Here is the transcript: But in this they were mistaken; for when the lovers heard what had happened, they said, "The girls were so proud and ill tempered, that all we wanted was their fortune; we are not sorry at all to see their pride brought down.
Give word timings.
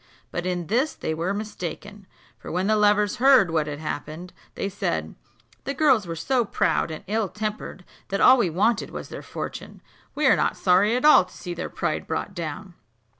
But 0.31 0.47
in 0.47 0.65
this 0.65 0.95
they 0.95 1.13
were 1.13 1.31
mistaken; 1.31 2.07
for 2.39 2.51
when 2.51 2.65
the 2.65 2.75
lovers 2.75 3.17
heard 3.17 3.51
what 3.51 3.67
had 3.67 3.77
happened, 3.77 4.33
they 4.55 4.67
said, 4.67 5.13
"The 5.65 5.75
girls 5.75 6.07
were 6.07 6.15
so 6.15 6.43
proud 6.43 6.89
and 6.89 7.03
ill 7.05 7.29
tempered, 7.29 7.85
that 8.07 8.19
all 8.19 8.39
we 8.39 8.49
wanted 8.49 8.89
was 8.89 9.09
their 9.09 9.21
fortune; 9.21 9.79
we 10.15 10.25
are 10.25 10.35
not 10.35 10.57
sorry 10.57 10.95
at 10.95 11.05
all 11.05 11.25
to 11.25 11.37
see 11.37 11.53
their 11.53 11.69
pride 11.69 12.07
brought 12.07 12.33
down. 12.33 12.73